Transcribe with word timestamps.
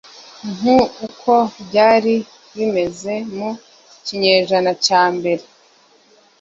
nk 0.55 0.63
uko 1.05 1.31
byari 1.65 2.15
bimeze 2.55 3.13
mu 3.35 3.49
kinyejana 4.05 4.71
cya 4.85 5.03
mbere 5.15 5.43